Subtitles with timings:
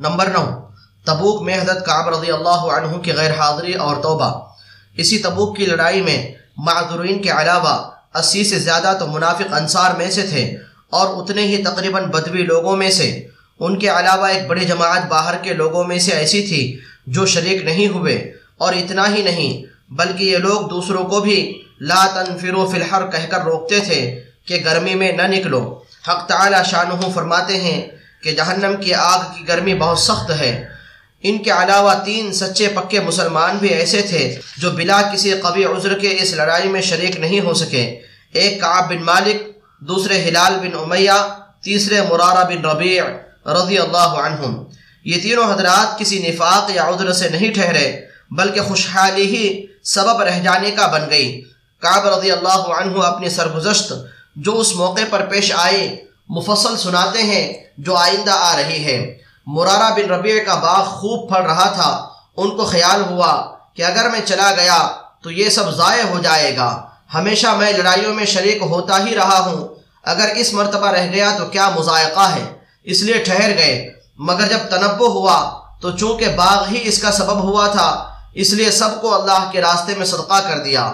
[0.00, 0.60] Number نو،
[1.04, 4.50] تبوک میں حضرت کعب رضی اللہ عنہ کی غیر حاضری اور توبہ۔
[4.96, 10.10] اسی تبوک کی لڑائی میں معذورین کے علاوہ اسی سے زیادہ تو منافق انصار میں
[10.10, 10.56] سے تھے
[10.90, 13.26] اور اتنے ہی تقریباً بدوی لوگوں میں سے۔
[13.60, 17.62] ان کے علاوہ ایک بڑی جماعت باہر کے لوگوں میں سے ایسی تھی جو شریک
[17.62, 19.62] نہیں ہوئے۔ اور اتنا ہی نہیں،
[19.92, 24.62] بلکہ یہ لوگ دوسروں کو بھی لا تنفروا فی الحر کہہ کر روکتے تھے کہ
[24.64, 29.74] گرمی میں نہ نکلو۔ حق تعالی شانہ فرماتے ہیں کہ جہنم کی آگ کی گرمی
[29.74, 30.68] بہت سخت ہے۔
[31.22, 35.98] ان کے علاوہ تین سچے پکے مسلمان بھی ایسے تھے جو بلا کسی قوی عذر
[35.98, 38.00] کے اس لڑائی میں شریک نہیں ہو سکے۔
[38.32, 39.42] ایک کعب بن مالک،
[39.80, 43.02] دوسرے ہلال بن امیہ، تیسرے مرارہ بن ربیع
[43.46, 44.64] رضی اللہ عنہم۔
[45.04, 48.00] یہ تینوں حضرات کسی نفاق یا عذر سے نہیں ٹھہرے،
[48.30, 51.40] بلکہ خوشحالی ہی سبب رہ جانے کا بن گئی۔
[51.80, 53.92] کعب رضی اللہ عنہ اپنی سرگزشت
[54.36, 59.94] جو اس موقع پر پیش آئے مفصل سناتے ہیں جو آئندہ آ رہی ہے۔ مرارہ
[59.94, 64.20] بن ربیع کا باغ خوب پھل رہا تھا۔ ان کو خیال ہوا کہ اگر میں
[64.24, 64.88] چلا گیا
[65.22, 66.82] تو یہ سب ضائع ہو جائے گا۔
[67.14, 69.68] ہمیشہ میں لڑائیوں میں شریک ہوتا ہی رہا ہوں۔
[70.04, 72.52] اگر اس مرتبہ رہ گیا تو کیا مذائقہ ہے؟
[72.84, 77.42] اس لیے ٹھہر گئے۔ مگر جب تنبع ہوا تو چونکہ باغ ہی اس کا سبب
[77.42, 80.92] ہوا تھا، اس لیے سب کو اللہ کے راستے میں صدقہ کر دیا۔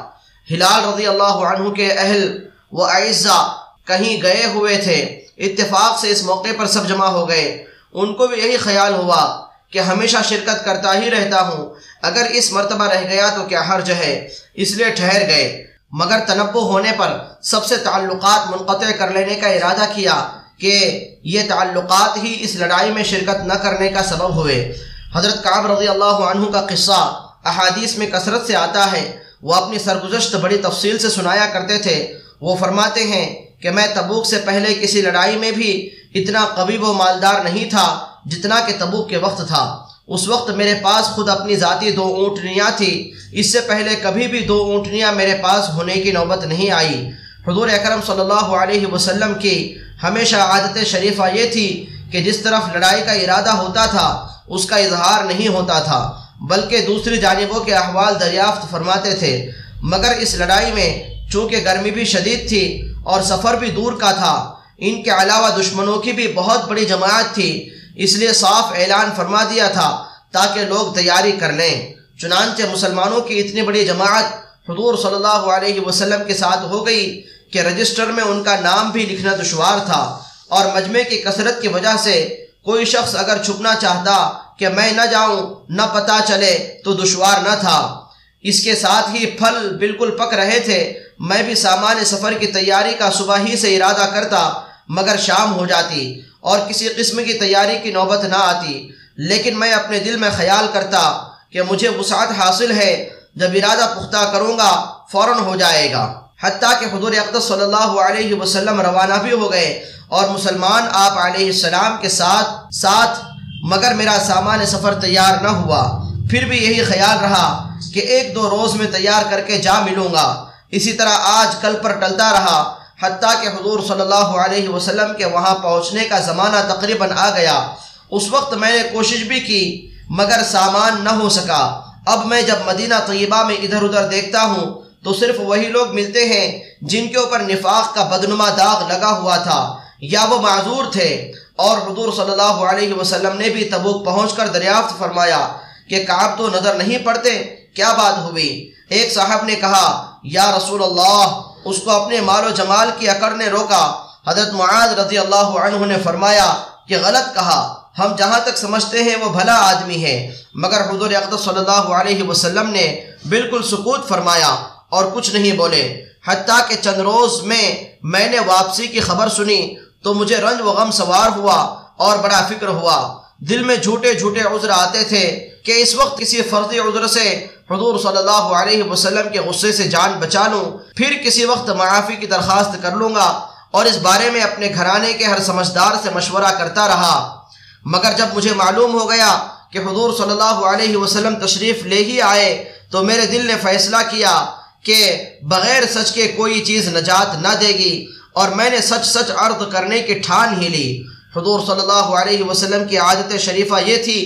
[0.51, 6.23] ہلال رضی اللہ عنہ کے اہل و اعزا کہیں گئے ہوئے تھے۔ اتفاق سے اس
[6.23, 10.65] موقع پر سب جمع ہو گئے۔ ان کو بھی یہی خیال ہوا کہ ہمیشہ شرکت
[10.65, 14.91] کرتا ہی رہتا ہوں۔ اگر اس مرتبہ رہ گیا تو کیا حرج ہے؟ اس لیے
[14.91, 20.31] ٹھہر گئے۔ مگر تنبع ہونے پر سب سے تعلقات منقطع کر لینے کا ارادہ کیا
[20.59, 24.77] کہ یہ تعلقات ہی اس لڑائی میں شرکت نہ کرنے کا سبب ہوئے۔
[25.15, 29.79] حضرت کعب رضی اللہ عنہ کا قصہ احادیث میں کثرت سے آتا ہے۔ وہ اپنی
[29.79, 34.75] سرگزشت بڑی تفصیل سے سنایا کرتے تھے۔ وہ فرماتے ہیں کہ میں تبوک سے پہلے
[34.75, 39.49] کسی لڑائی میں بھی اتنا قوی و مالدار نہیں تھا جتنا کہ تبوک کے وقت
[39.49, 44.27] تھا۔ اس وقت میرے پاس خود اپنی ذاتی دو اونٹنیاں تھی اس سے پہلے کبھی
[44.27, 47.11] بھی دو اونٹنیاں میرے پاس ہونے کی نوبت نہیں آئی۔
[47.47, 52.63] حضور اکرم صلی اللہ علیہ وسلم کی ہمیشہ عادت شریفہ یہ تھی کہ جس طرف
[52.75, 57.75] لڑائی کا ارادہ ہوتا تھا، اس کا اظہار نہیں ہوتا تھا، بلکہ دوسری جانبوں کے
[57.75, 59.51] احوال دریافت فرماتے تھے۔
[59.83, 60.91] مگر اس لڑائی میں
[61.31, 65.99] چونکہ گرمی بھی شدید تھی اور سفر بھی دور کا تھا۔ ان کے علاوہ دشمنوں
[65.99, 70.95] کی بھی بہت بڑی جماعت تھی، اس لیے صاف اعلان فرما دیا تھا تاکہ لوگ
[70.95, 74.25] تیاری کر لیں۔ چنانچہ مسلمانوں کی اتنی بڑی جماعت
[74.69, 77.23] حضور صلی اللہ علیہ وسلم کے ساتھ ہو گئی
[77.53, 80.19] کہ رجسٹر میں ان کا نام بھی لکھنا دشوار تھا
[80.49, 85.03] اور مجمع کی کثرت کی وجہ سے کوئی شخص اگر چھپنا چاہتا کہ میں نہ
[85.11, 88.01] جاؤں، نہ پتا چلے تو دشوار نہ تھا۔
[88.43, 92.95] اس کے ساتھ ہی پھل بالکل پک رہے تھے۔ میں بھی سامان سفر کی تیاری
[92.95, 94.53] کا صبح ہی سے ارادہ کرتا،
[94.89, 99.73] مگر شام ہو جاتی اور کسی قسم کی تیاری کی نوبت نہ آتی۔ لیکن میں
[99.73, 104.93] اپنے دل میں خیال کرتا کہ مجھے وسعت حاصل ہے، جب ارادہ پختہ کروں گا،
[105.13, 109.53] فوراً ہو جائے گا۔ حتیٰ کہ حضور اقدس صلی اللہ علیہ وسلم روانہ بھی ہو
[109.53, 113.19] گئے اور مسلمان آپ علیہ السلام کے ساتھ ساتھ،
[113.63, 118.51] مگر میرا سامان سفر تیار نہ ہوا۔ پھر بھی یہی خیال رہا کہ ایک دو
[118.51, 122.75] روز میں تیار کر کے جا ملوں گا۔ اسی طرح آج کل پر ٹلتا رہا،
[123.03, 127.69] حتیٰ کہ حضور صلی اللہ علیہ وسلم کے وہاں پہنچنے کا زمانہ تقریباً آ گیا۔
[128.11, 132.57] اس وقت میں نے کوشش بھی کی، مگر سامان نہ ہو سکا۔ اب میں جب
[132.67, 137.19] مدینہ طیبہ میں ادھر ادھر دیکھتا ہوں، تو صرف وہی لوگ ملتے ہیں جن کے
[137.19, 142.31] اوپر نفاق کا بدنما داغ لگا ہوا تھا، یا وہ معذور تھے۔ اور حضور صلی
[142.31, 145.49] اللہ علیہ وسلم نے بھی تبوک پہنچ کر دریافت فرمایا
[145.89, 150.83] کہ کعب تو نظر نہیں پڑتے، کیا بات ہوئی؟ ایک صاحب نے کہا یا رسول
[150.83, 155.49] اللہ، اس کو اپنے مال و جمال کی اکڑ نے روکا۔ حضرت معاذ رضی اللہ
[155.65, 156.55] عنہ نے فرمایا
[156.89, 161.45] کہ غلط کہا۔ ہم جہاں تک سمجھتے ہیں وہ بھلا آدمی ہے۔ مگر حضور اقدس
[161.45, 164.57] صلی اللہ علیہ وسلم نے بالکل سکوت فرمایا
[164.89, 169.75] اور کچھ نہیں بولے۔ حتیٰ کہ چند روز میں میں نے واپسی کی خبر سنی
[170.03, 174.41] تو مجھے رنج و غم سوار ہوا اور بڑا فکر ہوا۔ دل میں جھوٹے جھوٹے
[174.41, 179.29] عذر آتے تھے کہ اس وقت کسی فرضی عذر سے حضور صلی اللہ علیہ وسلم
[179.33, 180.65] کے غصے سے جان بچا لوں،
[180.97, 183.29] پھر کسی وقت معافی کی درخواست کر لوں گا
[183.71, 187.43] اور اس بارے میں اپنے گھرانے کے ہر سمجھدار سے مشورہ کرتا رہا۔
[187.85, 192.21] مگر جب مجھے معلوم ہو گیا کہ حضور صلی اللہ علیہ وسلم تشریف لے ہی
[192.23, 194.35] آئے، تو میرے دل نے فیصلہ کیا
[194.83, 199.31] کہ بغیر سچ کے کوئی چیز نجات نہ دے گی اور میں نے سچ سچ
[199.37, 200.89] عرض کرنے کی ٹھان ہی لی۔
[201.37, 204.21] حضور صلی اللہ علیہ وسلم کی عادت شریفہ یہ تھی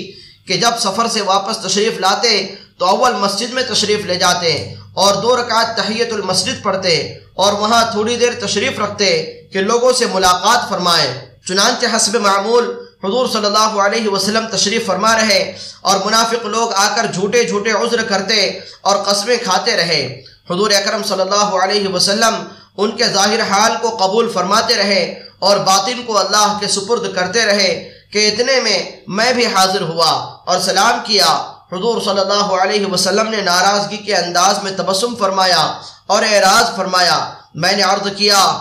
[0.47, 5.15] کہ جب سفر سے واپس تشریف لاتے تو اول مسجد میں تشریف لے جاتے اور
[5.15, 9.09] دو رکعت تحیت المسجد پڑھتے اور وہاں تھوڑی دیر تشریف رکھتے
[9.53, 11.09] کہ لوگوں سے ملاقات فرمائے۔
[11.49, 12.65] چنانچہ حسب معمول
[13.05, 17.71] حضور صلی اللہ علیہ وسلم تشریف فرما رہے اور منافق لوگ آ کر جھوٹے جھوٹے
[17.71, 18.49] عذر کرتے
[18.81, 22.35] اور قسمیں کھاتے رہے۔ حضور اکرم صلی اللہ علیہ وسلم
[22.77, 27.47] ان کے ظاہر حال کو قبول فرماتے رہے اور باطن کو اللہ کے سپرد کرتے
[27.47, 30.13] رہے کہ اتنے میں میں بھی حاضر ہوا
[30.47, 35.81] اور سلام کیا۔ حضور صلی اللہ علیہ وسلم نے ناراضگی کے انداز میں تبسم فرمایا
[36.07, 38.59] اور اعراض فرمایا، میں نے عرض کیا،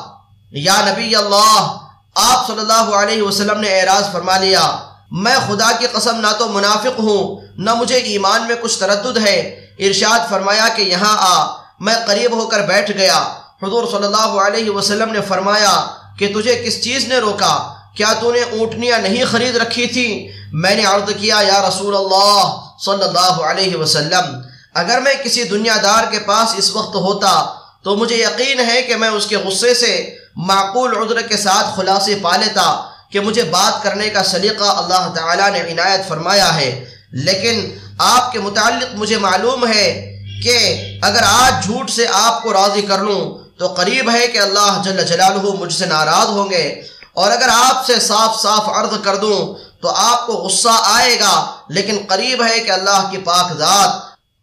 [0.51, 1.77] یا نبی اللہ،
[2.15, 4.77] آپ صلی اللہ علیہ وسلم نے اعراض فرما لیا۔
[5.11, 9.65] میں خدا کی قسم نہ تو منافق ہوں، نہ مجھے ایمان میں کچھ تردد ہے۔
[9.79, 13.23] ارشاد فرمایا کہ یہاں آ، میں قریب ہو کر بیٹھ گیا۔
[13.63, 15.85] حضور صلی اللہ علیہ وسلم نے فرمایا
[16.19, 20.75] کہ تجھے کس چیز نے روکا؟ کیا تو نے اونٹنیاں نہیں خرید رکھی تھی؟ میں
[20.75, 22.55] نے عرض کیا، یا رسول اللہ
[22.85, 24.37] صلی اللہ علیہ وسلم،
[24.73, 27.53] اگر میں کسی دنیا دار کے پاس اس وقت ہوتا
[27.83, 32.15] تو مجھے یقین ہے کہ میں اس کے غصے سے معقول عذر کے ساتھ خلاصے
[32.21, 37.77] پا لیتا کہ مجھے بات کرنے کا سلیقہ اللہ تعالیٰ نے عنایت فرمایا ہے۔ لیکن
[37.97, 40.57] آپ کے متعلق مجھے معلوم ہے کہ
[41.01, 45.05] اگر آج جھوٹ سے آپ کو راضی کر لوں تو قریب ہے کہ اللہ جل
[45.05, 46.81] جلالہ مجھ سے ناراض ہوں گے۔
[47.19, 51.45] اور اگر آپ سے صاف صاف عرض کر دوں تو آپ کو غصہ آئے گا،
[51.69, 53.89] لیکن قریب ہے کہ اللہ کی پاک ذات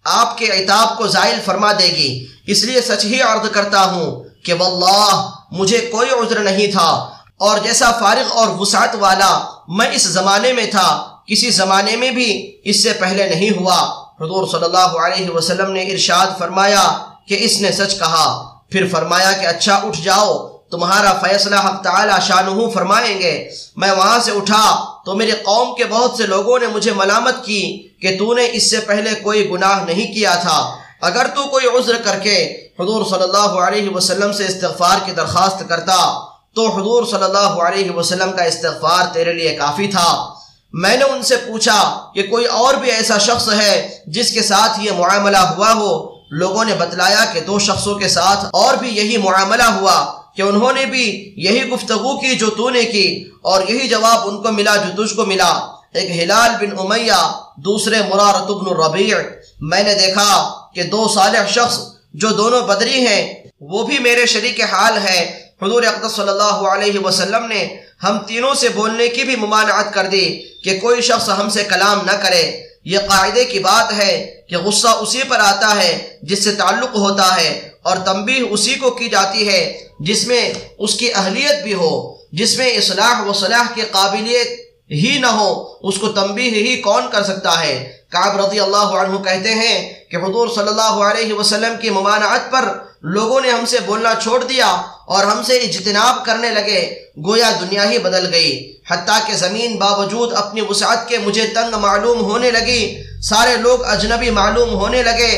[0.05, 4.25] آپ کے عتاب کو زائل فرما دے گی۔ اس لیے سچ ہی عرض کرتا ہوں
[4.45, 10.03] کہ واللہ، مجھے کوئی عذر نہیں تھا۔ اور جیسا فارغ اور وسعت والا میں اس
[10.03, 13.83] زمانے میں تھا، کسی زمانے میں بھی اس سے پہلے نہیں ہوا۔
[14.21, 16.99] حضور صلی اللہ علیہ وسلم نے ارشاد فرمایا
[17.29, 22.13] کہ اس نے سچ کہا۔ پھر فرمایا کہ اچھا اٹھ جاؤ۔ تمہارا فیصلہ حق تعالی
[22.27, 26.67] شانہو فرمائیں گے۔ میں وہاں سے اٹھا تو میرے قوم کے بہت سے لوگوں نے
[26.67, 31.27] مجھے ملامت کی کہ تو نے اس سے پہلے کوئی گناہ نہیں کیا تھا۔ اگر
[31.35, 36.21] تو کوئی عذر کر کے حضور صلی اللہ علیہ وسلم سے استغفار کی درخواست کرتا
[36.55, 40.35] تو حضور صلی اللہ علیہ وسلم کا استغفار تیرے لیے کافی تھا۔
[40.73, 44.81] میں نے ان سے پوچھا کہ کوئی اور بھی ایسا شخص ہے جس کے ساتھ
[44.81, 49.17] یہ معاملہ ہوا ہو؟ لوگوں نے بتلایا کہ دو شخصوں کے ساتھ اور بھی یہی
[49.17, 53.89] معاملہ ہوا۔ کہ انہوں نے بھی یہی گفتگو کی جو تو نے کی اور یہی
[53.89, 58.67] جواب ان کو ملا جو تجھ کو ملا۔ ایک ہلال بن امیہ، دوسرے مرارت بن
[58.71, 59.17] الربیع
[59.61, 61.79] میں نے دیکھا کہ دو صالح شخص
[62.15, 66.99] جو دونوں بدری ہیں، وہ بھی میرے شریک حال ہے حضور اقدس صلی اللہ علیہ
[66.99, 71.49] وسلم نے ہم تینوں سے بولنے کی بھی ممانعت کر دی کہ کوئی شخص ہم
[71.49, 76.19] سے کلام نہ کرے۔ یہ قاعدے کی بات ہے کہ غصہ اسی پر آتا ہے
[76.23, 79.63] جس سے تعلق ہوتا ہے۔ اور تنبیہ اسی کو کی جاتی ہے
[80.01, 80.43] جس میں
[80.79, 81.93] اس کی اہلیت بھی ہو،
[82.33, 84.49] جس میں اصلاح و صلاح کی قابلیت
[84.91, 85.51] ہی نہ ہو،
[85.81, 87.75] اس کو تنبیہ ہی کون کر سکتا ہے؟
[88.11, 89.77] کعب رضی اللہ عنہ کہتے ہیں
[90.11, 92.69] کہ حضور صلی اللہ علیہ وسلم کی ممانعت پر
[93.15, 94.67] لوگوں نے ہم سے بولنا چھوڑ دیا
[95.07, 96.81] اور ہم سے اجتناب کرنے لگے،
[97.27, 98.53] گویا دنیا ہی بدل گئی۔
[98.91, 102.83] حتیٰ کہ زمین باوجود اپنی وسعت کے مجھے تنگ معلوم ہونے لگی،
[103.23, 105.33] سارے لوگ اجنبی معلوم ہونے لگے۔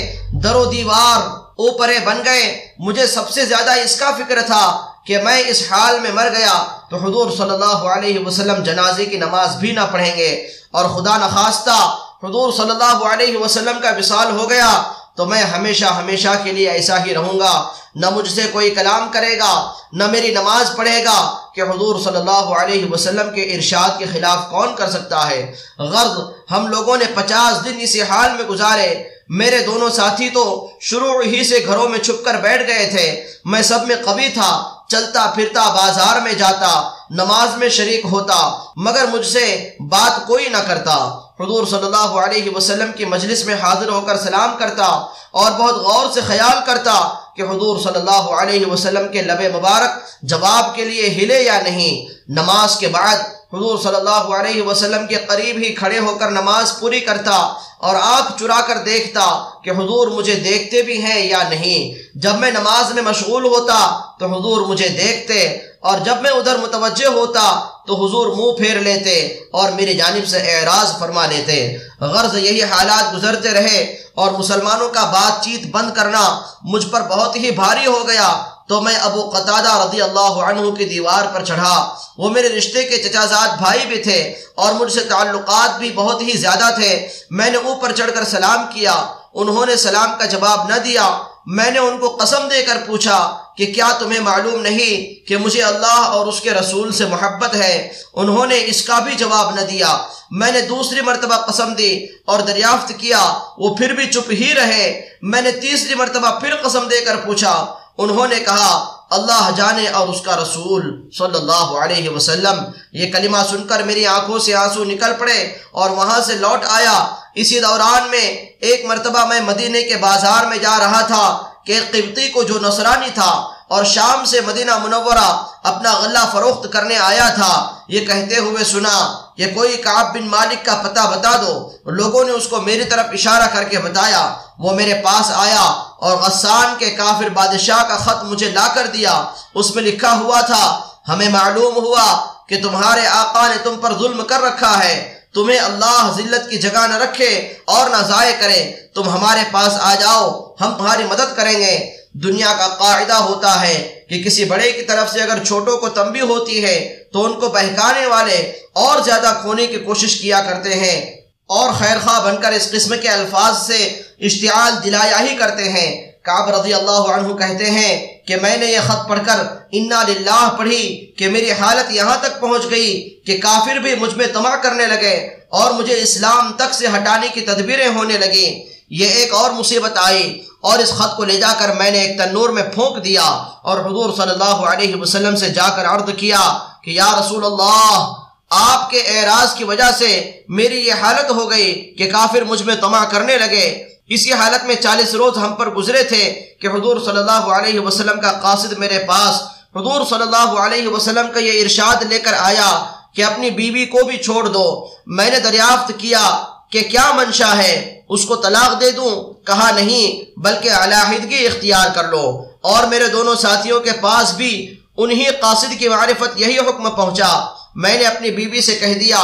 [0.45, 1.21] در و دیوار
[1.59, 6.01] اوپرے بن گئے۔ مجھے سب سے زیادہ اس کا فکر تھا کہ میں اس حال
[6.01, 10.17] میں مر گیا تو حضور صلی اللہ علیہ وسلم جنازے کی نماز بھی نہ پڑھیں
[10.17, 14.83] گے۔ اور خدا نخواستہ حضور صلی اللہ علیہ وسلم کا وصال ہو گیا
[15.17, 19.09] تو میں ہمیشہ ہمیشہ کے لیے ایسا ہی رہوں گا۔ نہ مجھ سے کوئی کلام
[19.13, 23.99] کرے گا، نہ میری نماز پڑھے گا کہ حضور صلی اللہ علیہ وسلم کے ارشاد
[23.99, 26.21] کے خلاف کون کر سکتا ہے۔ غرض،
[26.51, 31.45] ہم لوگوں نے پچاس دن اسی حال میں گزارے۔ میرے دونوں ساتھی تو شروع ہی
[31.45, 34.51] سے گھروں میں چھپ کر بیٹھ گئے تھے۔ میں سب میں قوی تھا،
[34.89, 38.37] چلتا پھرتا، بازار میں جاتا، نماز میں شریک ہوتا،
[38.77, 40.97] مگر مجھ سے بات کوئی نہ کرتا۔
[41.41, 44.85] حضور صلی اللہ علیہ وسلم کی مجلس میں حاضر ہو کر سلام کرتا
[45.31, 46.93] اور بہت غور سے خیال کرتا
[47.37, 49.91] کہ حضور صلی اللہ علیہ وسلم کے لب مبارک
[50.23, 53.17] جواب کے لیے ہلے یا نہیں، نماز کے بعد
[53.53, 57.37] حضور صلی اللہ علیہ وسلم کے قریب ہی کھڑے ہو کر نماز پوری کرتا
[57.79, 59.25] اور آنکھ چرا کر دیکھتا
[59.65, 63.79] کہ حضور مجھے دیکھتے بھی ہیں یا نہیں۔ جب میں نماز میں مشغول ہوتا
[64.19, 65.41] تو حضور مجھے دیکھتے
[65.81, 67.45] اور جب میں ادھر متوجہ ہوتا
[67.89, 73.15] تو حضور منہ پھیر لیتے اور میری جانب سے اعراض فرما لیتے۔ غرض یہی حالات
[73.15, 78.09] گزرتے رہے اور مسلمانوں کا بات چیت بند کرنا مجھ پر بہت ہی بھاری ہو
[78.09, 82.85] گیا۔ تو میں ابو قطادہ رضی اللہ عنہ کی دیوار پر چڑھا۔ وہ میرے رشتے
[82.85, 87.51] کے چچازاد بھائی بھی تھے اور مجھ سے تعلقات بھی بہت ہی زیادہ تھے۔ میں
[87.51, 91.19] نے اوپر چڑھ کر سلام کیا۔ انہوں نے سلام کا جواب نہ دیا۔
[91.51, 95.63] میں نے ان کو قسم دے کر پوچھا کہ کیا تمہیں معلوم نہیں کہ مجھے
[95.63, 99.61] اللہ اور اس کے رسول سے محبت ہے؟ انہوں نے اس کا بھی جواب نہ
[99.61, 99.99] دیا۔
[100.31, 105.09] میں نے دوسری مرتبہ قسم دی اور دریافت کیا، وہ پھر بھی چپ ہی رہے۔
[105.23, 110.09] میں نے تیسری مرتبہ پھر قسم دے کر پوچھا، انہوں نے کہا اللہ جانے اور
[110.09, 114.85] اس کا رسول صلی اللہ علیہ وسلم۔ یہ کلمہ سن کر میری آنکھوں سے آنسو
[114.85, 119.97] نکل پڑے اور وہاں سے لوٹ آیا۔ اسی دوران میں ایک مرتبہ میں مدینے کے
[119.97, 124.79] بازار میں جا رہا تھا کہ قبطی کو جو نصرانی تھا اور شام سے مدینہ
[124.79, 130.29] منورہ اپنا غلہ فروخت کرنے آیا تھا۔ یہ کہتے ہوئے سنا کہ کوئی کعب بن
[130.29, 134.37] مالک کا پتہ بتا دو۔ لوگوں نے اس کو میری طرف اشارہ کر کے بتایا۔
[134.59, 135.65] وہ میرے پاس آیا
[135.99, 139.25] اور غسان کے کافر بادشاہ کا خط مجھے لا کر دیا۔
[139.55, 144.25] اس میں لکھا ہوا تھا، ہمیں معلوم ہوا کہ تمہارے آقا نے تم پر ظلم
[144.25, 149.09] کر رکھا ہے۔ تمہیں اللہ ذلت کی جگہ نہ رکھے اور نہ ضائع کرے۔ تم
[149.09, 154.23] ہمارے پاس آ جاؤ، ہم تمہاری مدد کریں گے۔ دنیا کا قاعدہ ہوتا ہے کہ
[154.23, 158.07] کسی بڑے کی طرف سے اگر چھوٹوں کو تنبی ہوتی ہے تو ان کو بہکانے
[158.07, 161.18] والے اور زیادہ کھونے کی کوشش کیا کرتے ہیں۔
[161.49, 163.85] اور خیر خواہ بن کر اس قسم کے الفاظ سے
[164.21, 167.93] اشتعال دلایا ہی کرتے ہیں۔ کعب رضی اللہ عنہ کہتے ہیں
[168.27, 172.41] کہ میں نے یہ خط پڑھ کر انا للہ پڑھی کہ میری حالت یہاں تک
[172.41, 172.91] پہنچ گئی
[173.27, 175.15] کہ کافر بھی مجھ میں تما کرنے لگے
[175.51, 178.47] اور مجھے اسلام تک سے ہٹانے کی تدبیریں ہونے لگی
[178.91, 182.19] یہ ایک اور مصیبت آئی اور اس خط کو لے جا کر میں نے ایک
[182.19, 183.23] تنور میں پھونک دیا
[183.63, 186.43] اور حضور صلی اللہ علیہ وسلم سے جا کر عرض کیا
[186.83, 188.15] کہ یا رسول اللہ
[188.51, 192.75] آپ کے اعراض کی وجہ سے میری یہ حالت ہو گئی کہ کافر مجھ میں
[192.75, 197.19] تما کرنے لگے۔ اسی حالت میں چالیس روز ہم پر گزرے تھے کہ حضور صلی
[197.19, 199.43] اللہ علیہ وسلم کا قاصد میرے پاس،
[199.77, 204.05] حضور صلی اللہ علیہ وسلم کا یہ ارشاد لے کر آیا کہ اپنی بیوی کو
[204.05, 208.91] بھی چھوڑ دو۔ میں نے دریافت کیا کہ کیا منشا ہے؟ اس کو طلاق دے
[208.91, 214.75] دوں؟ کہا نہیں، بلکہ علیحدگی اختیار کر لو۔ اور میرے دونوں ساتھیوں کے پاس بھی
[214.97, 217.47] انہی قاصد کی معرفت یہی حکم پہنچا۔
[217.83, 219.19] میں نے اپنی بیوی سے کہہ دیا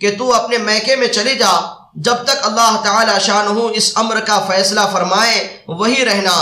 [0.00, 1.52] کہ تو اپنے میکے میں چلی جا،
[1.94, 5.36] جب تک اللہ تعالی شانہ اس امر کا فیصلہ فرمائے،
[5.68, 6.36] وہی رہنا۔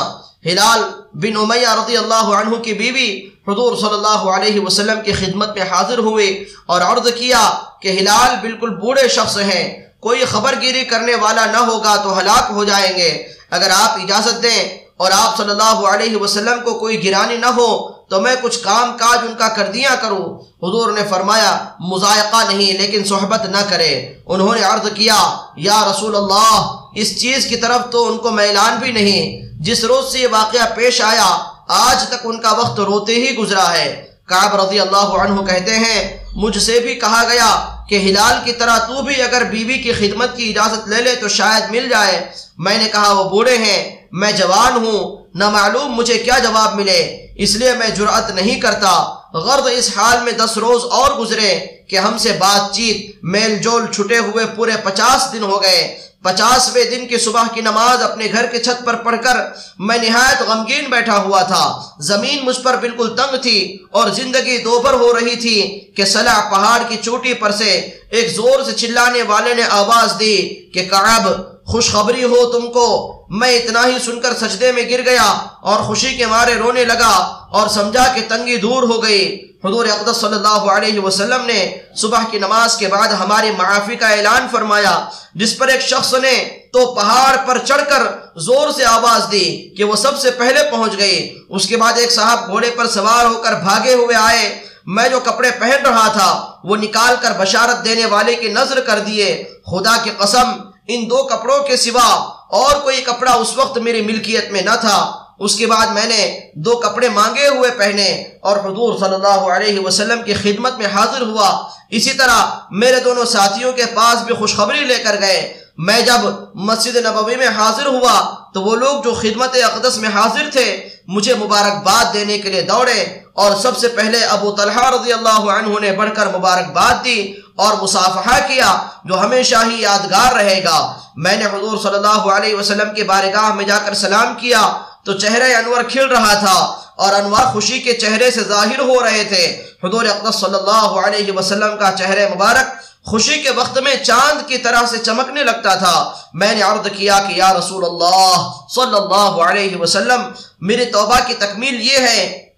[0.47, 0.83] ہلال
[1.15, 3.09] بن امیہ رضی اللہ عنہ کی بیوی
[3.49, 6.27] حضور صلی اللہ علیہ وسلم کی خدمت میں حاضر ہوئے
[6.67, 7.43] اور عرض کیا
[7.83, 9.65] کہ ہلال بالکل بوڑھے شخص ہیں،
[10.01, 13.11] کوئی خبر گیری کرنے والا نہ ہوگا تو ہلاک ہو جائیں گے۔
[13.51, 14.63] اگر آپ اجازت دیں
[14.97, 17.69] اور آپ صلی اللہ علیہ وسلم کو کوئی گرانی نہ ہو
[18.09, 22.73] تو میں کچھ کام کاج ان کا کر دیا کروں۔ حضور نے فرمایا مذائقہ نہیں،
[22.73, 27.81] لیکن صحبت نہ کرے۔ انہوں نے عرض کیا، یا رسول اللہ، اس چیز کی طرف
[27.91, 32.15] تو ان کو میلان بھی نہیں۔ جس روز سے یہ واقعہ پیش آیا، آج تک
[32.25, 36.81] ان کا وقت روتے ہی گزرا ہے۔ کعب رضی اللہ عنہ کہتے ہیں، مجھ سے
[36.81, 40.49] بھی کہا گیا کہ ہلال کی طرح تو بھی اگر بیوی بی کی خدمت کی
[40.49, 44.87] اجازت لے لے تو شاید مل جائے۔ میں نے کہا، وہ بوڑھے ہیں، میں جوان
[44.87, 48.93] ہوں۔ نہ معلوم مجھے کیا جواب ملے؟ اس لیے میں جرأت نہیں کرتا۔
[49.35, 53.87] غرض اس حال میں دس روز اور گزرے کہ ہم سے بات چیت، میل جول
[53.93, 58.47] چھٹے ہوئے پورے پچاس دن ہو گئے۔ پچاسویں دن کی صبح کی نماز اپنے گھر
[58.47, 59.37] کے چھت پر پڑھ کر
[59.79, 61.65] میں نہایت غمگین بیٹھا ہوا تھا۔
[62.01, 63.59] زمین مجھ پر بالکل تنگ تھی
[63.91, 65.59] اور زندگی دوبر ہو رہی تھی
[65.97, 67.71] کہ صلاح پہاڑ کی چوٹی پر سے
[68.11, 70.37] ایک زور سے چلانے والے نے آواز دی
[70.75, 71.29] کہ کعب
[71.67, 76.15] خوشخبری ہو تم کو۔ میں اتنا ہی سن کر سجدے میں گر گیا اور خوشی
[76.15, 77.15] کے مارے رونے لگا
[77.51, 82.19] اور سمجھا کہ تنگی دور ہو گئی۔ حضور اقدس صلی اللہ علیہ وسلم نے صبح
[82.31, 86.95] کی نماز کے بعد ہماری معافی کا اعلان فرمایا، جس پر ایک شخص نے تو
[86.95, 88.03] پہاڑ پر چڑھ کر
[88.37, 92.13] زور سے آواز دی کہ وہ سب سے پہلے پہنچ گئی۔ اس کے بعد ایک
[92.13, 96.53] صاحب گھوڑے پر سوار ہو کر بھاگے ہوئے آئے۔ میں جو کپڑے پہن رہا تھا،
[96.65, 101.17] وہ نکال کر بشارت دینے والے کی نظر کر دیے۔ خدا کی قسم ان دو
[101.17, 105.67] کپڑوں کے سوا اور کوئی کپڑا اس وقت میری ملکیت میں نہ تھا۔ اس کے
[105.67, 110.35] بعد میں نے دو کپڑے مانگے ہوئے پہنے اور حضور صلی اللہ علیہ وسلم کی
[110.35, 115.17] خدمت میں حاضر ہوا۔ اسی طرح میرے دونوں ساتھیوں کے پاس بھی خوشخبری لے کر
[115.21, 120.09] گئے۔ میں جب مسجد نبوی میں حاضر ہوا تو وہ لوگ جو خدمت اقدس میں
[120.09, 125.13] حاضر تھے، مجھے مبارکباد دینے کے لیے دوڑے۔ اور سب سے پہلے ابو طلحہ رضی
[125.13, 130.65] اللہ عنہ نے بڑھ کر مبارکباد دی اور مصافحہ کیا، جو ہمیشہ ہی یادگار رہے
[130.65, 134.73] گا۔ میں نے حضور صلی اللہ علیہ وسلم کے بارگاہ میں جا کر سلام کیا،
[135.05, 139.25] تو چہرہ انور کھل رہا تھا۔ اور انوار خوشی کے چہرے سے ظاہر ہو رہے
[139.25, 144.49] تھے۔ حضور اقدس صلی اللہ علیہ وسلم کا چہرے مبارک خوشی کے وقت میں چاند
[144.49, 148.97] کی طرح سے چمکنے لگتا تھا۔ میں نے عرض کیا کہ یا رسول اللہ صلی
[148.97, 150.23] اللہ علیہ وسلم
[150.61, 152.49] میری توبہ کی تکمیل یہ ہے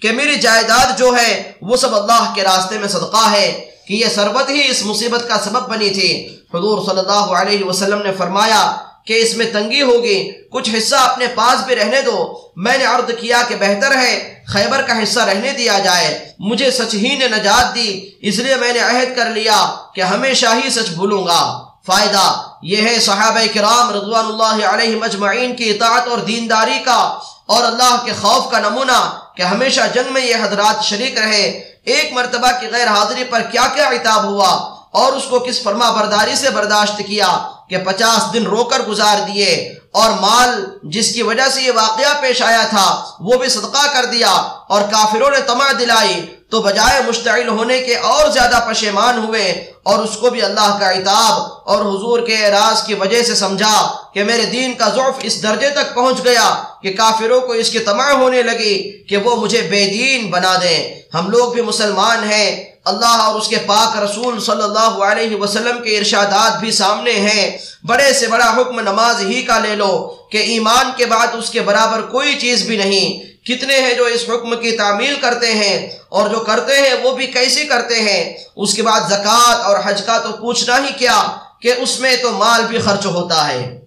[0.00, 4.06] کہ میری جائیداد جو ہے، وہ سب اللہ کے راستے میں صدقہ ہے کہ یہ
[4.14, 8.76] سربت ہی اس مصیبت کا سبب بنی تھی۔ حضور صلی اللہ علیہ وسلم نے فرمایا
[9.04, 13.10] کہ اس میں تنگی ہوگی، کچھ حصہ اپنے پاس بھی رہنے دو۔ میں نے عرض
[13.20, 17.74] کیا کہ بہتر ہے خیبر کا حصہ رہنے دیا جائے۔ مجھے سچ ہی نے نجات
[17.74, 22.42] دی، اس لیے میں نے عہد کر لیا کہ ہمیشہ ہی سچ بھولوں گا۔ فائدہ
[22.62, 27.96] یہ ہے صحابہ کرام رضوان اللہ علیہ مجمعین کی اطاعت اور دینداری کا اور اللہ
[28.04, 32.66] کے خوف کا نمونہ کہ ہمیشہ جنگ میں یہ حضرات شریک رہے۔ ایک مرتبہ کی
[32.66, 34.48] غیر حاضری پر کیا کیا عتاب ہوا
[34.90, 39.16] اور اس کو کس فرما برداری سے برداشت کیا؟ کہ پچاس دن رو کر گزار
[39.26, 43.92] دیے اور مال جس کی وجہ سے یہ واقعہ پیش آیا تھا، وہ بھی صدقہ
[43.92, 44.30] کر دیا
[44.68, 49.98] اور کافروں نے تمع دلائی۔ تو بجائے مشتعل ہونے کے اور زیادہ پشیمان ہوئے اور
[49.98, 54.24] اس کو بھی اللہ کا عطاب اور حضور کے اعراض کی وجہ سے سمجھا کہ
[54.24, 58.10] میرے دین کا ضعف اس درجے تک پہنچ گیا کہ کافروں کو اس کی تمع
[58.10, 63.06] ہونے لگی کہ وہ مجھے بے دین بنا دیں۔ ہم لوگ بھی مسلمان ہیں۔ اللہ
[63.06, 68.12] اور اس کے پاک رسول صلی اللہ علیہ وسلم کے ارشادات بھی سامنے ہیں۔ بڑے
[68.12, 72.00] سے بڑا حکم نماز ہی کا لے لو کہ ایمان کے بعد اس کے برابر
[72.02, 76.38] کوئی چیز بھی نہیں۔ کتنے ہیں جو اس حکم کی تعمیل کرتے ہیں اور جو
[76.38, 80.32] کرتے ہیں وہ بھی کیسے کرتے ہیں؟ اس کے بعد زکوٰۃ اور حج کا تو
[80.32, 81.22] پوچھنا ہی کیا
[81.60, 83.81] کہ اس میں تو مال بھی خرچ ہوتا ہے۔